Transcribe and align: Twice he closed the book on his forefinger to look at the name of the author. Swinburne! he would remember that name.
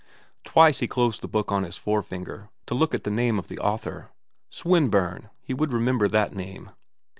Twice 0.43 0.79
he 0.79 0.87
closed 0.87 1.21
the 1.21 1.27
book 1.27 1.51
on 1.51 1.61
his 1.61 1.77
forefinger 1.77 2.49
to 2.65 2.73
look 2.73 2.95
at 2.95 3.03
the 3.03 3.11
name 3.11 3.37
of 3.37 3.49
the 3.49 3.59
author. 3.59 4.09
Swinburne! 4.49 5.29
he 5.43 5.53
would 5.53 5.71
remember 5.71 6.07
that 6.07 6.33
name. 6.35 6.71